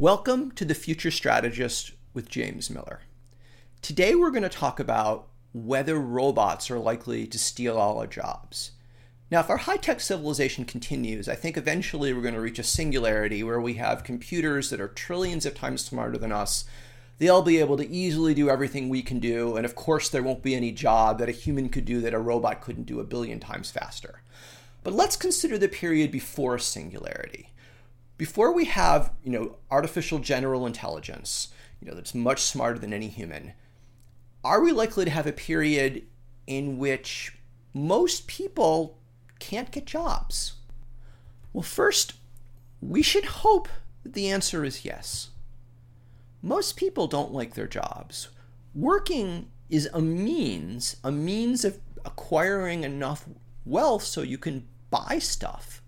[0.00, 3.00] Welcome to the Future Strategist with James Miller.
[3.82, 8.70] Today we're going to talk about whether robots are likely to steal all our jobs.
[9.30, 12.62] Now, if our high tech civilization continues, I think eventually we're going to reach a
[12.62, 16.64] singularity where we have computers that are trillions of times smarter than us.
[17.18, 20.42] They'll be able to easily do everything we can do, and of course, there won't
[20.42, 23.38] be any job that a human could do that a robot couldn't do a billion
[23.38, 24.22] times faster.
[24.82, 27.50] But let's consider the period before singularity
[28.20, 31.48] before we have, you know, artificial general intelligence,
[31.80, 33.54] you know, that's much smarter than any human,
[34.44, 36.02] are we likely to have a period
[36.46, 37.38] in which
[37.72, 38.98] most people
[39.38, 40.56] can't get jobs?
[41.54, 42.12] Well, first,
[42.82, 43.70] we should hope
[44.02, 45.30] that the answer is yes.
[46.42, 48.28] Most people don't like their jobs.
[48.74, 53.24] Working is a means, a means of acquiring enough
[53.64, 55.79] wealth so you can buy stuff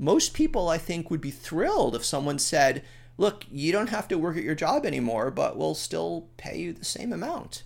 [0.00, 2.82] most people, I think, would be thrilled if someone said,
[3.18, 6.72] look, you don't have to work at your job anymore, but we'll still pay you
[6.72, 7.64] the same amount.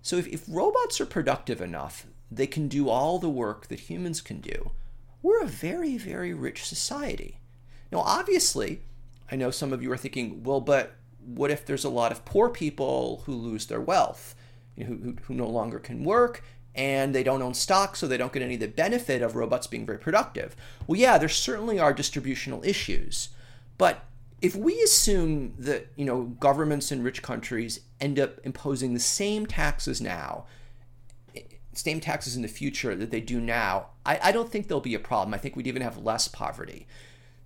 [0.00, 4.22] So if, if robots are productive enough, they can do all the work that humans
[4.22, 4.70] can do.
[5.22, 7.40] We're a very, very rich society.
[7.92, 8.80] Now, obviously,
[9.30, 12.24] I know some of you are thinking, well, but what if there's a lot of
[12.24, 14.34] poor people who lose their wealth,
[14.76, 16.42] you know, who, who, who no longer can work,
[16.78, 19.66] and they don't own stock, so they don't get any of the benefit of robots
[19.66, 20.54] being very productive.
[20.86, 23.30] Well, yeah, there certainly are distributional issues,
[23.76, 24.04] but
[24.40, 29.44] if we assume that you know governments in rich countries end up imposing the same
[29.44, 30.46] taxes now,
[31.72, 34.94] same taxes in the future that they do now, I, I don't think there'll be
[34.94, 35.34] a problem.
[35.34, 36.86] I think we'd even have less poverty.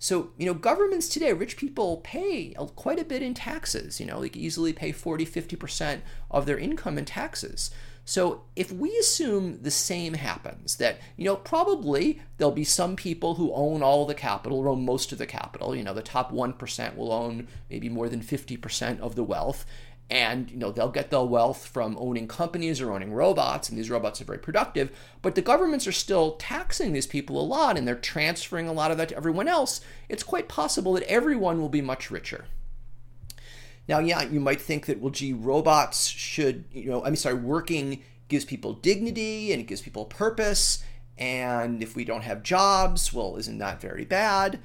[0.03, 4.01] So, you know, governments today, rich people pay quite a bit in taxes.
[4.01, 7.71] You know, they easily pay 40, 50% of their income in taxes.
[8.05, 13.37] So if we assume the same happens, that, you know, probably there'll be some people
[13.37, 16.33] who own all the capital, or own most of the capital, you know, the top
[16.33, 19.65] 1% will own maybe more than 50% of the wealth.
[20.13, 23.89] And, you know, they'll get their wealth from owning companies or owning robots, and these
[23.89, 24.95] robots are very productive.
[25.23, 28.91] But the governments are still taxing these people a lot, and they're transferring a lot
[28.91, 29.81] of that to everyone else.
[30.11, 32.45] It's quite possible that everyone will be much richer.
[33.89, 38.03] Now, yeah, you might think that, well, gee, robots should, you know, I'm sorry, working
[38.29, 40.85] gives people dignity and it gives people purpose.
[41.17, 44.61] And if we don't have jobs, well, isn't that very bad?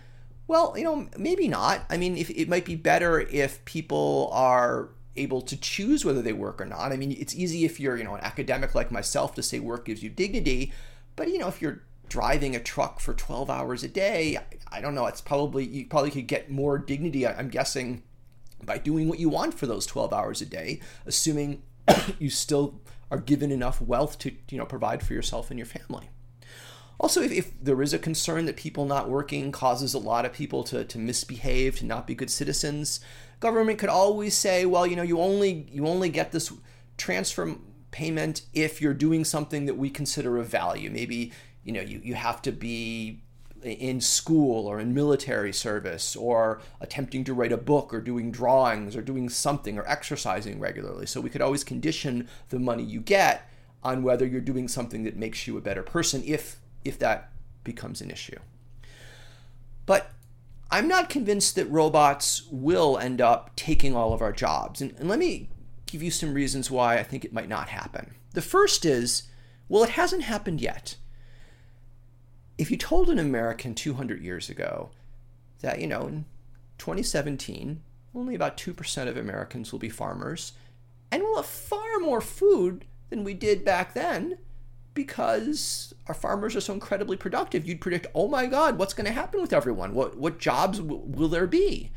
[0.45, 1.85] Well, you know, maybe not.
[1.89, 6.33] I mean, if, it might be better if people are able to choose whether they
[6.33, 6.91] work or not.
[6.91, 9.85] I mean, it's easy if you're, you know, an academic like myself to say work
[9.85, 10.72] gives you dignity,
[11.16, 14.81] but you know, if you're driving a truck for 12 hours a day, I, I
[14.81, 18.03] don't know, it's probably you probably could get more dignity, I'm guessing,
[18.63, 21.63] by doing what you want for those 12 hours a day, assuming
[22.19, 26.09] you still are given enough wealth to you know provide for yourself and your family.
[26.99, 30.34] Also, if, if, there is a concern that people not working causes a lot of
[30.34, 32.99] people to, to misbehave, to not be good citizens,
[33.39, 36.51] government could always say, well, you know, you only you only get this
[36.97, 37.55] transfer
[37.91, 40.89] payment if you're doing something that we consider of value.
[40.89, 41.31] Maybe,
[41.63, 43.21] you know, you, you have to be
[43.63, 48.95] in school or in military service or attempting to write a book or doing drawings
[48.95, 51.05] or doing something or exercising regularly.
[51.05, 53.49] So we could always condition the money you get
[53.83, 57.31] on whether you're doing something that makes you a better person if if that
[57.63, 58.39] becomes an issue.
[59.85, 60.11] But
[60.69, 64.81] I'm not convinced that robots will end up taking all of our jobs.
[64.81, 65.50] And, and let me
[65.85, 68.16] give you some reasons why I think it might not happen.
[68.33, 69.23] The first is
[69.69, 70.95] well, it hasn't happened yet
[72.57, 74.89] if you told an American 200 years ago
[75.61, 76.25] that, you know, in
[76.78, 77.81] 2017,
[78.16, 80.53] only about 2% of Americans will be farmers,
[81.11, 84.38] and we'll have far more food than we did back then
[84.97, 89.12] because our farmers are so incredibly productive, you'd predict, oh my God, what's going to
[89.13, 89.94] happen with everyone?
[89.94, 91.91] What, what jobs w- will there be?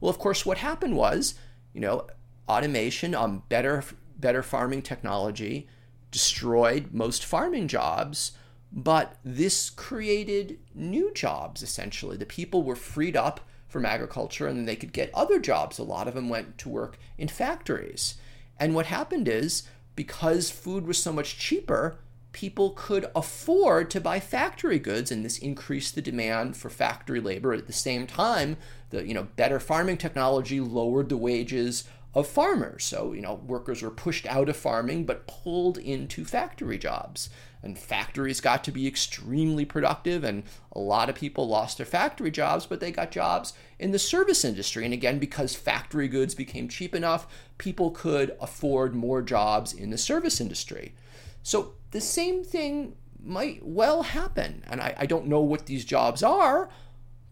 [0.00, 1.34] Well, of course, what happened was,
[1.72, 2.06] you know,
[2.48, 3.84] automation, um, better,
[4.16, 5.68] better farming technology
[6.10, 8.32] destroyed most farming jobs
[8.74, 12.16] but this created new jobs, essentially.
[12.16, 15.78] The people were freed up from agriculture and then they could get other jobs.
[15.78, 18.16] A lot of them went to work in factories.
[18.58, 19.62] And what happened is,
[19.94, 21.98] because food was so much cheaper,
[22.34, 27.54] people could afford to buy factory goods and this increased the demand for factory labor.
[27.54, 28.58] At the same time
[28.90, 32.84] the you know better farming technology lowered the wages of farmers.
[32.84, 37.30] So you know workers were pushed out of farming but pulled into factory jobs.
[37.62, 40.42] And factories got to be extremely productive and
[40.72, 44.44] a lot of people lost their factory jobs but they got jobs in the service
[44.44, 44.84] industry.
[44.84, 47.28] And again because factory goods became cheap enough
[47.58, 50.94] people could afford more jobs in the service industry
[51.44, 56.24] so the same thing might well happen and i, I don't know what these jobs
[56.24, 56.68] are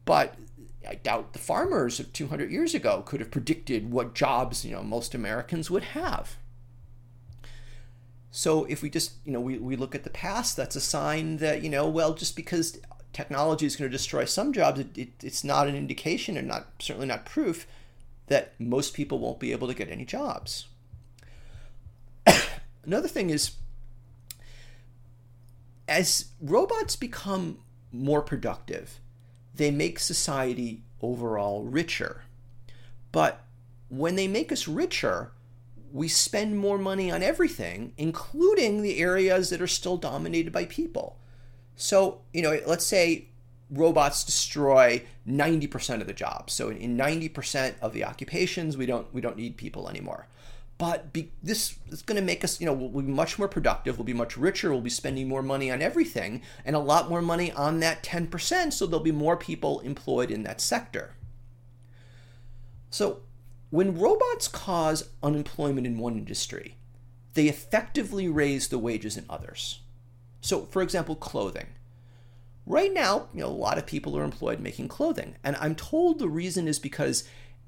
[0.04, 0.36] but
[0.86, 4.82] I doubt the farmers of 200 years ago could have predicted what jobs you know
[4.82, 6.36] most Americans would have.
[8.30, 11.36] So if we just you know we, we look at the past, that's a sign
[11.38, 12.78] that you know well just because
[13.12, 16.68] technology is going to destroy some jobs, it, it, it's not an indication and not
[16.78, 17.66] certainly not proof
[18.28, 20.66] that most people won't be able to get any jobs.
[22.84, 23.52] Another thing is
[25.92, 27.58] as robots become
[27.92, 28.98] more productive,
[29.54, 32.22] they make society overall richer.
[33.12, 33.44] But
[33.88, 35.32] when they make us richer,
[35.92, 41.18] we spend more money on everything, including the areas that are still dominated by people.
[41.76, 43.26] So, you know, let's say
[43.68, 46.54] robots destroy 90% of the jobs.
[46.54, 50.26] So in 90% of the occupations, we don't we don't need people anymore.
[50.82, 53.98] But be, this is going to make us, you know, we'll be much more productive,
[53.98, 57.22] we'll be much richer, we'll be spending more money on everything and a lot more
[57.22, 61.14] money on that 10%, so there'll be more people employed in that sector.
[62.90, 63.20] So,
[63.70, 66.78] when robots cause unemployment in one industry,
[67.34, 69.82] they effectively raise the wages in others.
[70.40, 71.68] So, for example, clothing.
[72.66, 76.18] Right now, you know, a lot of people are employed making clothing, and I'm told
[76.18, 77.22] the reason is because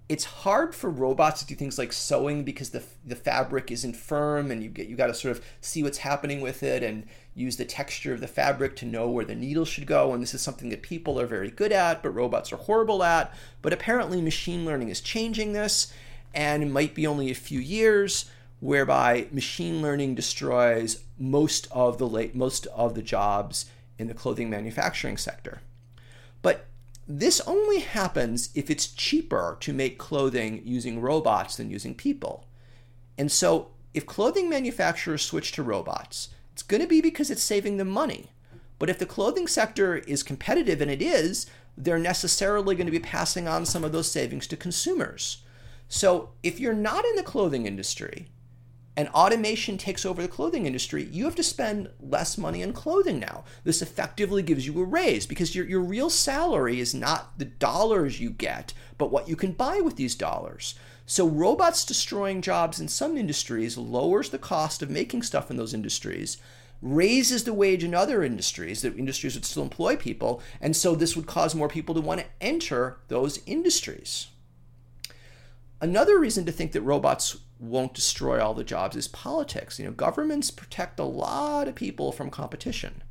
[0.08, 4.50] it's hard for robots to do things like sewing because the, the fabric isn't firm
[4.50, 7.56] and you get you got to sort of see what's happening with it and use
[7.56, 10.12] the texture of the fabric to know where the needle should go.
[10.12, 13.34] And this is something that people are very good at but robots are horrible at.
[13.62, 15.92] But apparently machine learning is changing this
[16.34, 18.30] and it might be only a few years
[18.60, 23.66] whereby machine learning destroys most of the late most of the jobs
[23.98, 25.62] in the clothing manufacturing sector.
[26.42, 26.66] But
[27.06, 32.46] this only happens if it's cheaper to make clothing using robots than using people.
[33.18, 37.76] And so, if clothing manufacturers switch to robots, it's going to be because it's saving
[37.76, 38.30] them money.
[38.78, 41.46] But if the clothing sector is competitive, and it is,
[41.76, 45.42] they're necessarily going to be passing on some of those savings to consumers.
[45.88, 48.28] So, if you're not in the clothing industry,
[48.96, 53.18] and automation takes over the clothing industry, you have to spend less money on clothing
[53.18, 53.44] now.
[53.64, 58.20] This effectively gives you a raise because your, your real salary is not the dollars
[58.20, 60.76] you get, but what you can buy with these dollars.
[61.06, 65.74] So, robots destroying jobs in some industries lowers the cost of making stuff in those
[65.74, 66.38] industries,
[66.80, 71.14] raises the wage in other industries, that industries would still employ people, and so this
[71.16, 74.28] would cause more people to want to enter those industries.
[75.80, 79.78] Another reason to think that robots won't destroy all the jobs is politics.
[79.78, 83.02] You know, governments protect a lot of people from competition.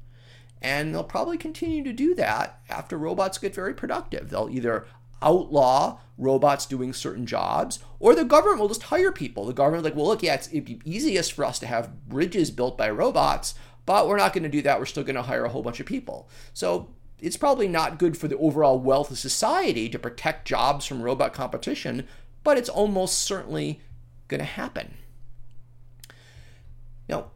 [0.61, 4.29] And they'll probably continue to do that after robots get very productive.
[4.29, 4.85] They'll either
[5.21, 9.45] outlaw robots doing certain jobs, or the government will just hire people.
[9.45, 12.51] The government, like, well, look, yeah, it's it'd be easiest for us to have bridges
[12.51, 13.55] built by robots,
[13.85, 14.79] but we're not going to do that.
[14.79, 16.29] We're still going to hire a whole bunch of people.
[16.53, 21.01] So it's probably not good for the overall wealth of society to protect jobs from
[21.01, 22.07] robot competition,
[22.43, 23.81] but it's almost certainly
[24.33, 24.95] going to happen.
[27.07, 27.27] Now,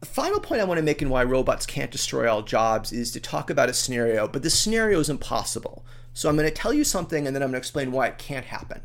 [0.00, 3.12] the final point I want to make in why robots can't destroy all jobs is
[3.12, 5.86] to talk about a scenario, but this scenario is impossible.
[6.12, 8.18] So I'm going to tell you something and then I'm going to explain why it
[8.18, 8.80] can't happen.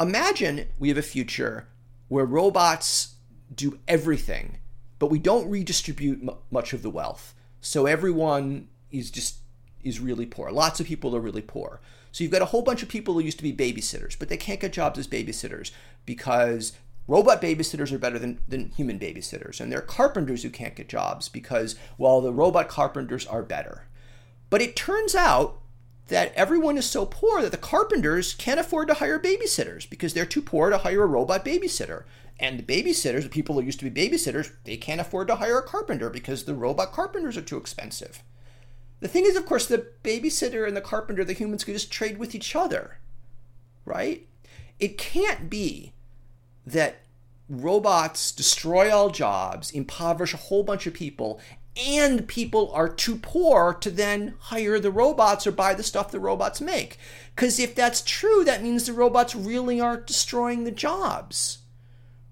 [0.00, 1.68] Imagine we have a future
[2.08, 3.16] where robots
[3.54, 4.58] do everything,
[4.98, 7.34] but we don't redistribute m- much of the wealth.
[7.60, 9.36] So everyone is just
[9.84, 10.50] is really poor.
[10.50, 11.80] Lots of people are really poor.
[12.12, 14.36] So you've got a whole bunch of people who used to be babysitters, but they
[14.36, 15.70] can't get jobs as babysitters
[16.06, 16.72] because
[17.06, 19.60] robot babysitters are better than, than human babysitters.
[19.60, 23.86] And there are carpenters who can't get jobs because, well, the robot carpenters are better.
[24.50, 25.60] But it turns out
[26.08, 30.26] that everyone is so poor that the carpenters can't afford to hire babysitters because they're
[30.26, 32.04] too poor to hire a robot babysitter.
[32.40, 35.58] And the babysitters, the people who used to be babysitters, they can't afford to hire
[35.58, 38.22] a carpenter because the robot carpenters are too expensive.
[39.00, 42.18] The thing is, of course, the babysitter and the carpenter, the humans could just trade
[42.18, 42.98] with each other,
[43.84, 44.26] right?
[44.80, 45.92] It can't be
[46.66, 47.02] that
[47.48, 51.40] robots destroy all jobs, impoverish a whole bunch of people,
[51.76, 56.18] and people are too poor to then hire the robots or buy the stuff the
[56.18, 56.98] robots make.
[57.34, 61.58] Because if that's true, that means the robots really aren't destroying the jobs.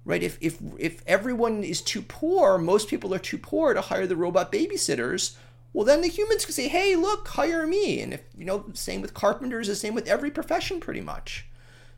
[0.04, 0.22] Right?
[0.22, 4.16] If, if, if everyone is too poor, most people are too poor to hire the
[4.16, 5.36] robot babysitters,
[5.76, 8.00] well, then the humans can say, hey, look, hire me.
[8.00, 11.46] And if, you know, same with carpenters, the same with every profession pretty much.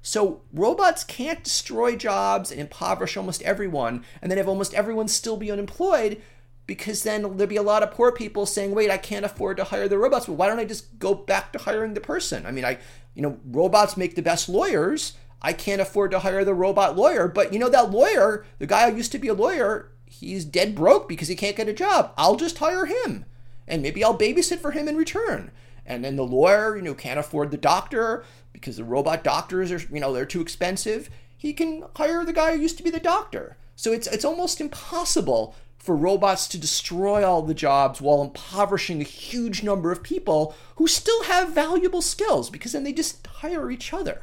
[0.02, 5.36] So robots can't destroy jobs and impoverish almost everyone, and then have almost everyone still
[5.36, 6.20] be unemployed
[6.66, 9.64] because then there'll be a lot of poor people saying, wait, I can't afford to
[9.64, 12.46] hire the robots, but why don't I just go back to hiring the person?
[12.46, 12.78] I mean, I,
[13.14, 15.12] you know, robots make the best lawyers.
[15.40, 18.90] I can't afford to hire the robot lawyer, but you know, that lawyer, the guy
[18.90, 22.12] who used to be a lawyer, he's dead broke because he can't get a job.
[22.16, 23.24] I'll just hire him
[23.68, 25.50] and maybe I'll babysit for him in return.
[25.86, 29.80] And then the lawyer, you know, can't afford the doctor because the robot doctors are,
[29.92, 31.08] you know, they're too expensive.
[31.36, 33.56] He can hire the guy who used to be the doctor.
[33.76, 39.04] So it's it's almost impossible for robots to destroy all the jobs while impoverishing a
[39.04, 43.94] huge number of people who still have valuable skills because then they just hire each
[43.94, 44.22] other.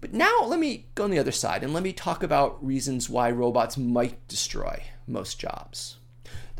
[0.00, 3.10] But now let me go on the other side and let me talk about reasons
[3.10, 5.98] why robots might destroy most jobs.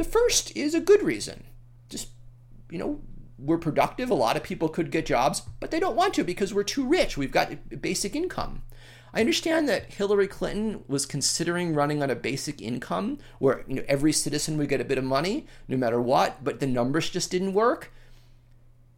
[0.00, 1.44] The first is a good reason.
[1.90, 2.08] Just,
[2.70, 3.02] you know,
[3.38, 4.08] we're productive.
[4.08, 6.88] A lot of people could get jobs, but they don't want to because we're too
[6.88, 7.18] rich.
[7.18, 8.62] We've got basic income.
[9.12, 13.84] I understand that Hillary Clinton was considering running on a basic income where you know
[13.88, 17.30] every citizen would get a bit of money no matter what, but the numbers just
[17.30, 17.92] didn't work.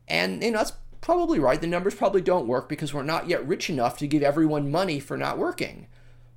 [0.07, 1.61] And you know that's probably right.
[1.61, 5.01] The numbers probably don't work because we're not yet rich enough to give everyone money
[5.01, 5.89] for not working.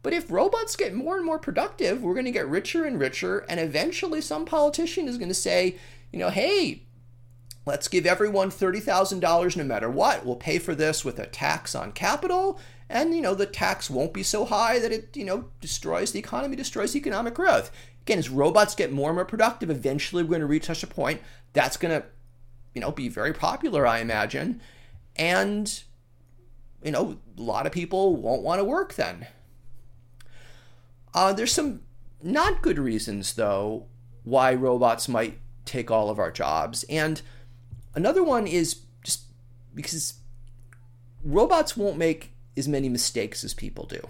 [0.05, 3.39] But if robots get more and more productive, we're going to get richer and richer,
[3.49, 5.77] and eventually some politician is going to say,
[6.13, 6.83] you know, hey,
[7.65, 10.23] let's give everyone $30,000 no matter what.
[10.23, 14.13] We'll pay for this with a tax on capital and you know the tax won't
[14.13, 17.71] be so high that it you know destroys the economy destroys economic growth.
[18.03, 20.87] Again as robots get more and more productive eventually we're going to reach such a
[20.87, 21.19] point
[21.53, 22.07] that's going to
[22.75, 24.61] you know be very popular i imagine.
[25.15, 25.83] And
[26.83, 29.25] you know a lot of people won't want to work then
[31.15, 31.81] uh, there's some
[32.21, 33.87] not good reasons though
[34.23, 37.23] why robots might take all of our jobs and
[37.95, 39.23] another one is just
[39.73, 40.15] because
[41.23, 44.01] robots won't make as many mistakes as people do.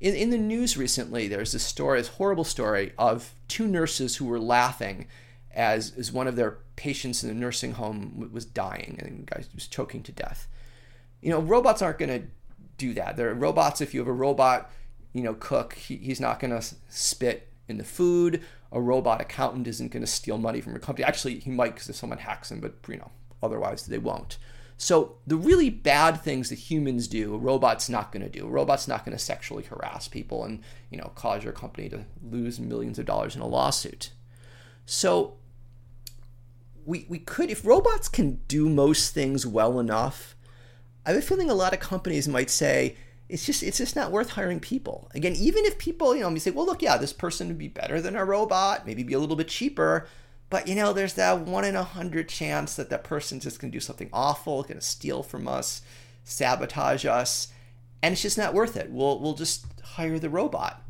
[0.00, 4.26] In, in the news recently, there's this story, this horrible story of two nurses who
[4.26, 5.06] were laughing
[5.52, 9.44] as, as one of their patients in the nursing home was dying and the guy
[9.54, 10.46] was choking to death.
[11.20, 12.26] You know, robots aren't going to
[12.78, 13.16] do that.
[13.16, 13.80] They're robots.
[13.80, 14.70] If you have a robot,
[15.12, 18.42] you know, cook, he, he's not going to spit in the food.
[18.72, 21.04] A robot accountant isn't going to steal money from your company.
[21.04, 23.10] Actually, he might because if someone hacks him, but you know,
[23.42, 24.38] otherwise they won't.
[24.76, 28.46] So the really bad things that humans do, a robot's not going to do.
[28.46, 32.06] A robot's not going to sexually harass people and you know cause your company to
[32.22, 34.12] lose millions of dollars in a lawsuit.
[34.86, 35.34] So
[36.86, 40.34] we we could if robots can do most things well enough,
[41.04, 42.96] I have a feeling a lot of companies might say
[43.30, 45.10] it's just it's just not worth hiring people.
[45.14, 47.68] Again, even if people you know you say, well, look, yeah, this person would be
[47.68, 50.06] better than a robot, maybe be a little bit cheaper
[50.50, 53.72] but you know, there's that one in a hundred chance that that person's just gonna
[53.72, 55.80] do something awful, gonna steal from us,
[56.24, 57.48] sabotage us,
[58.02, 58.90] and it's just not worth it.
[58.90, 60.82] We'll we'll just hire the robot.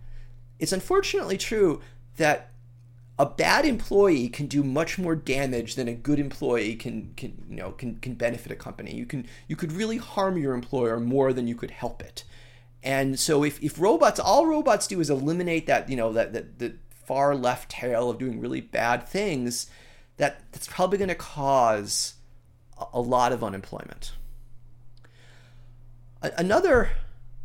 [0.58, 1.82] It's unfortunately true
[2.16, 2.50] that
[3.20, 7.56] a bad employee can do much more damage than a good employee can can you
[7.56, 8.94] know can can benefit a company.
[8.94, 12.24] You can you could really harm your employer more than you could help it.
[12.82, 16.58] And so if, if robots all robots do is eliminate that, you know, that that,
[16.60, 19.68] that far left tail of doing really bad things,
[20.16, 22.14] that that's probably going to cause
[22.94, 24.12] a lot of unemployment.
[26.22, 26.92] Another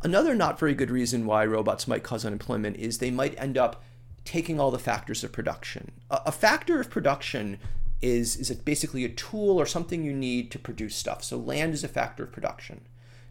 [0.02, 3.82] another not very good reason why robots might cause unemployment is they might end up
[4.26, 5.92] taking all the factors of production.
[6.10, 7.58] A, factor of production
[8.02, 11.24] is is it basically a tool or something you need to produce stuff.
[11.24, 12.82] So land is a factor of production.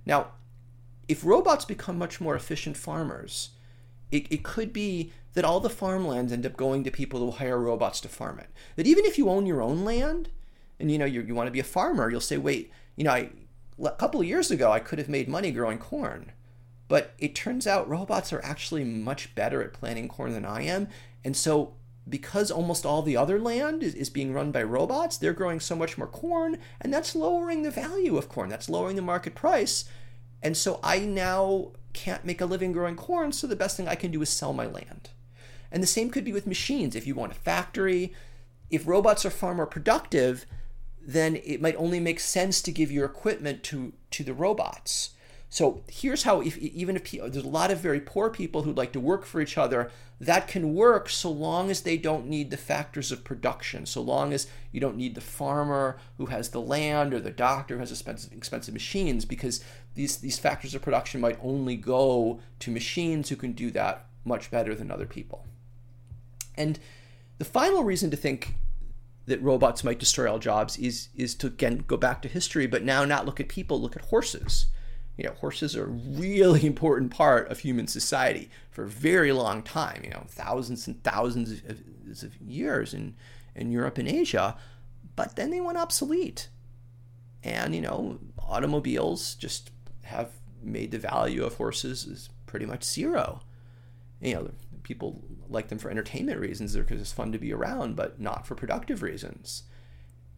[0.06, 0.32] Now,
[1.08, 3.50] if robots become much more efficient farmers,
[4.12, 7.60] it, it could be that all the farmlands end up going to people who hire
[7.60, 8.50] robots to farm it.
[8.76, 10.30] That even if you own your own land
[10.80, 13.12] and you know you you want to be a farmer, you'll say, wait, you know,
[13.12, 13.30] I,
[13.84, 16.32] a couple of years ago I could have made money growing corn,
[16.88, 20.88] but it turns out robots are actually much better at planting corn than I am,
[21.24, 21.74] and so
[22.08, 25.76] because almost all the other land is, is being run by robots, they're growing so
[25.76, 28.50] much more corn, and that's lowering the value of corn.
[28.50, 29.86] That's lowering the market price.
[30.44, 33.96] And so I now can't make a living growing corn, so the best thing I
[33.96, 35.10] can do is sell my land.
[35.72, 36.96] And the same could be with machines.
[36.96, 38.14] If you want a factory,
[38.70, 40.46] if robots are far more productive,
[41.02, 45.12] then it might only make sense to give your equipment to to the robots.
[45.50, 48.92] So here's how if even if there's a lot of very poor people who'd like
[48.94, 52.58] to work for each other, that can work so long as they don't need the
[52.58, 57.14] factors of production, so long as you don't need the farmer who has the land
[57.14, 61.40] or the doctor who has expensive expensive machines because these these factors of production might
[61.42, 65.46] only go to machines who can do that much better than other people.
[66.56, 66.80] And
[67.38, 68.56] the final reason to think
[69.26, 72.84] that robots might destroy all jobs is is to again go back to history, but
[72.84, 74.68] now not look at people, look at horses.
[75.18, 79.64] You know, horses are a really important part of human society for a very long
[79.64, 80.02] time.
[80.04, 83.16] You know, thousands and thousands of, of years in
[83.56, 84.58] in Europe and Asia,
[85.16, 86.50] but then they went obsolete,
[87.44, 89.72] and you know, automobiles just
[90.04, 90.32] have
[90.62, 93.42] made the value of horses is pretty much zero.
[94.22, 94.52] You know,
[94.84, 96.74] people like them for entertainment reasons.
[96.74, 99.64] They're because it's fun to be around, but not for productive reasons.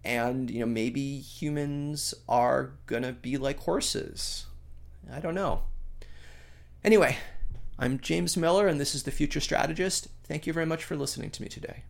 [0.03, 4.45] and you know maybe humans are gonna be like horses.
[5.11, 5.61] I don't know.
[6.83, 7.17] Anyway,
[7.79, 10.07] I'm James Miller, and this is the Future Strategist.
[10.23, 11.83] Thank you very much for listening to me today.